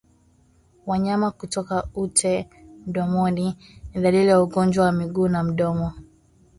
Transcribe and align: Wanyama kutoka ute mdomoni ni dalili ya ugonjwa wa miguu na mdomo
Wanyama 0.87 1.31
kutoka 1.31 1.83
ute 1.95 2.49
mdomoni 2.87 3.57
ni 3.93 4.01
dalili 4.01 4.27
ya 4.29 4.41
ugonjwa 4.43 4.85
wa 4.85 4.91
miguu 4.91 5.27
na 5.27 5.43
mdomo 5.43 5.93